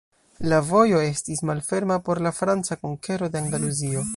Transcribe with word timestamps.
La 0.51 0.57
vojo 0.69 1.01
estis 1.09 1.43
malferma 1.49 1.99
por 2.09 2.23
la 2.29 2.33
franca 2.41 2.79
konkero 2.87 3.31
de 3.37 3.43
Andaluzio. 3.45 4.09